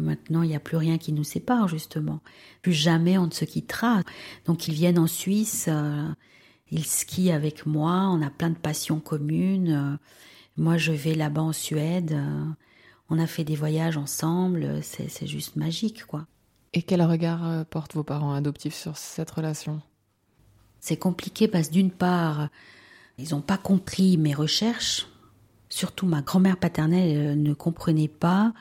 [0.00, 2.20] maintenant il n'y a plus rien qui nous sépare justement.
[2.62, 4.02] Plus jamais on ne se quittera.
[4.46, 6.08] Donc ils viennent en Suisse euh,
[6.70, 9.70] ils skient avec moi on a plein de passions communes.
[9.70, 9.96] Euh,
[10.56, 12.44] moi je vais là-bas en Suède euh,
[13.08, 16.26] on a fait des voyages ensemble c'est juste magique quoi.
[16.72, 19.82] Et quel regard portent vos parents adoptifs sur cette relation?
[20.80, 22.48] C'est compliqué parce d'une part,
[23.18, 25.06] ils n'ont pas compris mes recherches.
[25.68, 28.52] Surtout ma grand-mère paternelle ne comprenait pas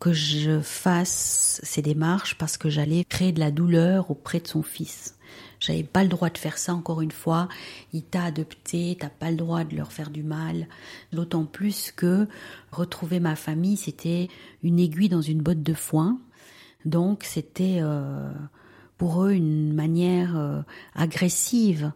[0.00, 4.62] que je fasse ces démarches parce que j'allais créer de la douleur auprès de son
[4.62, 5.16] fils.
[5.60, 7.48] J'avais pas le droit de faire ça encore une fois.
[7.92, 10.66] Il t'a adopté, t'as pas le droit de leur faire du mal.
[11.12, 12.26] D'autant plus que
[12.72, 14.28] retrouver ma famille, c'était
[14.62, 16.18] une aiguille dans une botte de foin.
[16.86, 18.32] Donc c'était euh,
[18.96, 20.62] pour eux une manière euh,
[20.94, 21.92] agressive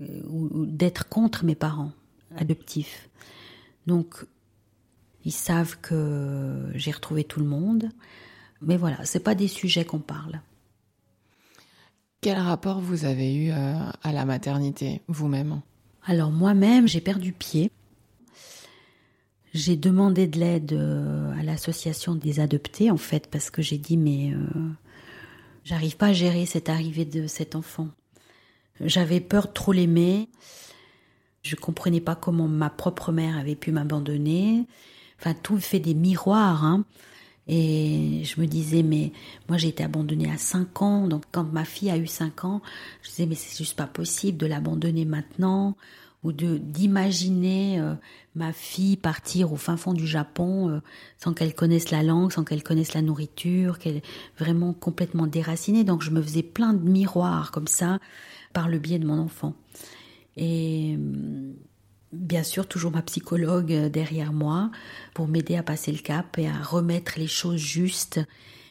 [0.00, 0.04] euh,
[0.66, 1.92] d'être contre mes parents
[2.36, 3.08] adoptifs.
[3.86, 4.24] Donc,
[5.24, 7.90] ils savent que j'ai retrouvé tout le monde,
[8.62, 10.40] mais voilà, c'est pas des sujets qu'on parle.
[12.20, 15.62] Quel rapport vous avez eu euh, à la maternité vous-même?
[16.04, 17.70] Alors moi-même, j'ai perdu pied.
[19.52, 23.96] J'ai demandé de l'aide euh, à l'association des adoptés en fait parce que j'ai dit
[23.96, 24.68] mais euh,
[25.64, 27.88] j'arrive pas à gérer cette arrivée de cet enfant.
[28.80, 30.28] J'avais peur de trop l'aimer.
[31.42, 34.66] Je comprenais pas comment ma propre mère avait pu m'abandonner.
[35.20, 36.64] Enfin tout fait des miroirs.
[36.64, 36.84] Hein.
[37.46, 39.12] Et je me disais, mais
[39.48, 42.62] moi j'ai été abandonnée à 5 ans, donc quand ma fille a eu 5 ans,
[43.02, 45.76] je disais, mais c'est juste pas possible de l'abandonner maintenant,
[46.22, 47.94] ou de d'imaginer euh,
[48.34, 50.80] ma fille partir au fin fond du Japon euh,
[51.18, 54.06] sans qu'elle connaisse la langue, sans qu'elle connaisse la nourriture, qu'elle est
[54.38, 55.82] vraiment complètement déracinée.
[55.84, 57.98] Donc je me faisais plein de miroirs comme ça
[58.52, 59.54] par le biais de mon enfant.
[60.36, 60.98] Et
[62.12, 64.70] bien sûr toujours ma psychologue euh, derrière moi
[65.14, 68.20] pour m'aider à passer le cap et à remettre les choses justes.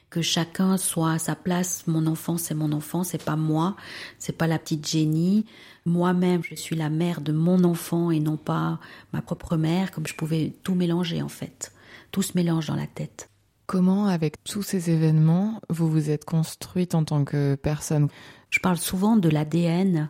[0.09, 3.75] Que chacun soit à sa place mon enfant c'est mon enfant c'est pas moi
[4.17, 5.45] c'est pas la petite génie
[5.85, 8.79] moi-même je suis la mère de mon enfant et non pas
[9.13, 11.71] ma propre mère comme je pouvais tout mélanger en fait.
[12.11, 13.29] Tout se mélange dans la tête.
[13.67, 18.07] Comment avec tous ces événements vous vous êtes construite en tant que personne?
[18.49, 20.09] Je parle souvent de l'ADN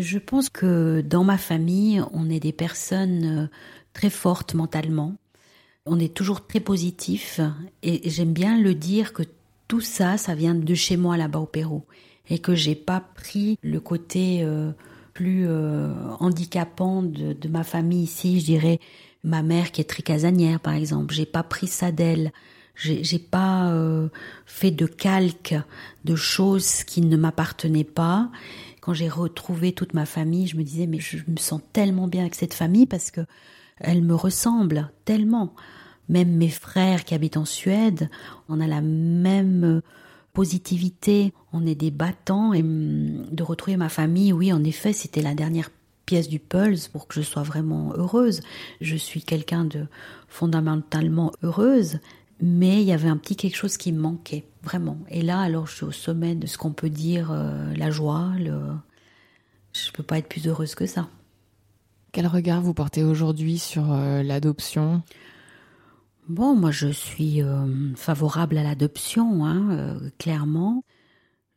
[0.00, 3.46] je pense que dans ma famille, on est des personnes euh,
[3.92, 5.16] très fortes mentalement.
[5.86, 7.40] On est toujours très positif
[7.82, 9.22] et j'aime bien le dire que
[9.68, 11.84] tout ça, ça vient de chez moi là-bas au Pérou
[12.30, 14.72] et que j'ai pas pris le côté euh,
[15.12, 18.40] plus euh, handicapant de, de, ma famille ici.
[18.40, 18.80] Je dirais
[19.24, 21.12] ma mère qui est très casanière par exemple.
[21.12, 22.32] J'ai pas pris ça d'elle.
[22.76, 23.72] J'ai pas
[24.46, 25.54] fait de calque
[26.04, 28.32] de choses qui ne m'appartenaient pas
[28.84, 32.20] quand j'ai retrouvé toute ma famille, je me disais mais je me sens tellement bien
[32.20, 33.22] avec cette famille parce que
[33.78, 35.54] elle me ressemble tellement.
[36.10, 38.10] Même mes frères qui habitent en Suède,
[38.50, 39.80] on a la même
[40.34, 45.22] positivité, on est des battants et hum, de retrouver ma famille, oui, en effet, c'était
[45.22, 45.70] la dernière
[46.04, 48.42] pièce du pulse pour que je sois vraiment heureuse.
[48.82, 49.86] Je suis quelqu'un de
[50.28, 52.00] fondamentalement heureuse,
[52.40, 54.98] mais il y avait un petit quelque chose qui me manquait vraiment.
[55.08, 58.32] Et là, alors, je suis au sommet de ce qu'on peut dire euh, la joie.
[58.38, 58.72] Le...
[59.72, 61.08] Je peux pas être plus heureuse que ça.
[62.12, 65.02] Quel regard vous portez aujourd'hui sur euh, l'adoption?
[66.28, 70.84] Bon, moi, je suis euh, favorable à l'adoption, hein, clairement.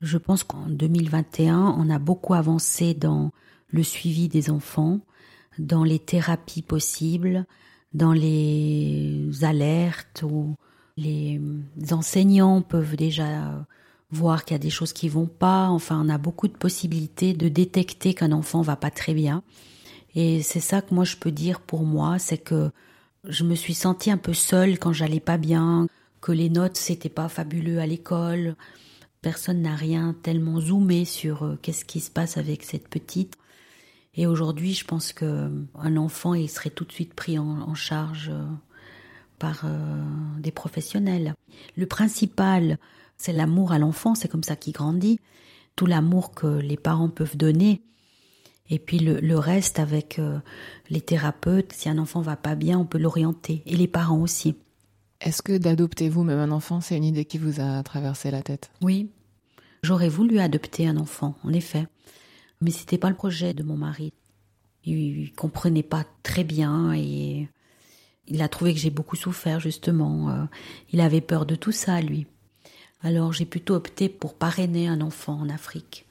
[0.02, 3.32] Je pense qu'en 2021, on a beaucoup avancé dans
[3.70, 5.00] le suivi des enfants,
[5.58, 7.46] dans les thérapies possibles,
[7.94, 10.56] dans les alertes ou
[10.98, 11.40] les
[11.92, 13.66] enseignants peuvent déjà
[14.12, 15.68] voir qu'il y a des choses qui vont pas.
[15.70, 19.44] Enfin, on a beaucoup de possibilités de détecter qu'un enfant va pas très bien.
[20.16, 22.72] Et c'est ça que moi je peux dire pour moi, c'est que
[23.26, 25.88] je me suis sentie un peu seule quand j'allais pas bien,
[26.22, 28.56] que les notes c'était pas fabuleux à l'école.
[29.22, 33.36] Personne n'a rien tellement zoomé sur euh, qu'est-ce qui se passe avec cette petite.
[34.16, 38.30] Et aujourd'hui, je pense que un enfant, il serait tout de suite pris en charge
[38.30, 38.46] euh,
[39.40, 40.04] par euh,
[40.40, 41.36] des professionnels.
[41.76, 42.78] Le principal,
[43.18, 45.20] c'est l'amour à l'enfant, c'est comme ça qu'il grandit,
[45.76, 47.82] tout l'amour que les parents peuvent donner.
[48.70, 50.40] Et puis le, reste avec euh,
[50.90, 53.64] les thérapeutes, si un enfant va pas bien, on peut l'orienter.
[53.66, 54.56] Et les parents aussi.
[55.22, 58.72] Est-ce que d'adopter vous-même un enfant, c'est une idée qui vous a traversé la tête?
[58.82, 59.10] Oui.
[59.84, 61.88] J'aurais voulu adopter un enfant, en effet.
[62.62, 64.14] Mais c'était pas le projet de mon mari.
[64.84, 67.50] Il comprenait pas très bien et
[68.28, 70.30] il a trouvé que j'ai beaucoup souffert, justement.
[70.30, 70.44] Euh,
[70.92, 72.28] il avait peur de tout ça, lui.
[73.02, 76.06] Alors j'ai plutôt opté pour parrainer un enfant en Afrique.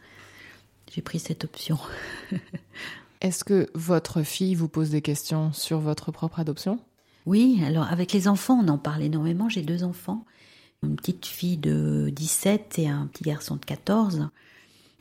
[0.92, 1.78] J'ai pris cette option.
[3.20, 6.78] Est-ce que votre fille vous pose des questions sur votre propre adoption?
[7.24, 9.48] Oui, alors avec les enfants, on en parle énormément.
[9.48, 10.24] J'ai deux enfants,
[10.84, 14.28] une petite fille de 17 et un petit garçon de 14.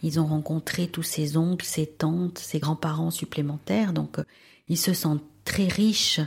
[0.01, 4.23] Ils ont rencontré tous ses oncles, ses tantes, ses grands-parents supplémentaires, donc euh,
[4.67, 6.19] ils se sentent très riches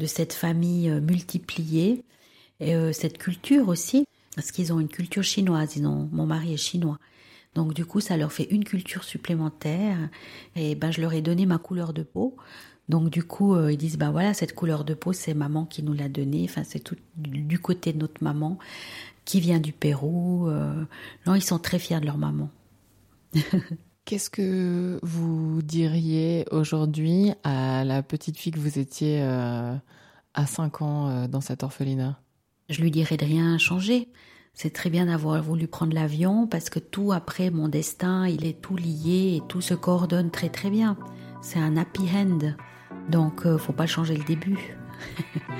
[0.00, 2.04] de cette famille euh, multipliée
[2.58, 5.76] et euh, cette culture aussi, parce qu'ils ont une culture chinoise.
[5.76, 6.98] Ils ont, mon mari est chinois.
[7.54, 9.96] Donc du coup, ça leur fait une culture supplémentaire.
[10.56, 12.36] Et ben, je leur ai donné ma couleur de peau.
[12.88, 15.82] Donc du coup, euh, ils disent ben voilà, cette couleur de peau, c'est maman qui
[15.82, 16.46] nous l'a donnée.
[16.48, 18.58] Enfin, c'est tout du côté de notre maman
[19.24, 20.50] qui vient du Pérou.
[21.26, 22.50] non, ils sont très fiers de leur maman.
[24.04, 29.74] Qu'est-ce que vous diriez aujourd'hui à la petite fille que vous étiez euh,
[30.34, 32.20] à 5 ans euh, dans cet orphelinat?
[32.68, 34.08] Je lui dirais de rien changer.
[34.52, 38.60] C'est très bien d'avoir voulu prendre l'avion parce que tout après mon destin, il est
[38.60, 40.96] tout lié et tout se coordonne très très bien.
[41.40, 42.54] C'est un happy end.
[43.08, 44.76] Donc euh, faut pas changer le début.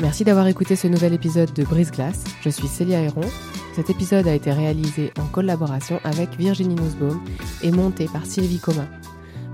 [0.00, 2.24] Merci d'avoir écouté ce nouvel épisode de Brise Glace.
[2.42, 3.22] Je suis Célia Héron.
[3.72, 7.22] Cet épisode a été réalisé en collaboration avec Virginie Nussbaum
[7.62, 8.86] et monté par Sylvie Comin.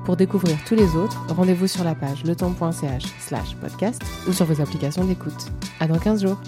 [0.05, 4.61] Pour découvrir tous les autres, rendez-vous sur la page letemps.ch slash podcast ou sur vos
[4.61, 5.53] applications d'écoute.
[5.81, 6.41] À dans 15 jours!